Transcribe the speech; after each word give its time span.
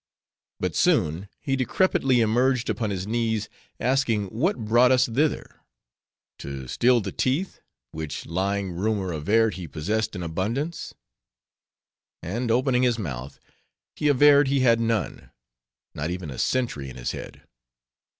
But 0.59 0.75
soon 0.75 1.29
he 1.41 1.55
decrepitly 1.55 2.21
emerged 2.21 2.71
upon 2.71 2.89
his 2.89 3.05
knees, 3.05 3.49
asking 3.79 4.29
what 4.29 4.65
brought 4.65 4.91
us 4.91 5.05
thither?—to 5.07 6.67
steal 6.67 7.01
the 7.01 7.11
teeth, 7.11 7.59
which 7.91 8.25
lying 8.25 8.71
rumor 8.71 9.11
averred 9.13 9.53
he 9.57 9.67
possessed 9.67 10.15
in 10.15 10.23
abundance? 10.23 10.95
And 12.23 12.49
opening 12.49 12.81
his 12.81 12.97
mouth, 12.97 13.39
he 13.95 14.07
averred 14.07 14.47
he 14.47 14.61
had 14.61 14.79
none; 14.79 15.29
not 15.93 16.09
even 16.09 16.31
a 16.31 16.39
sentry 16.39 16.89
in 16.89 16.95
his 16.95 17.11
head. 17.11 17.43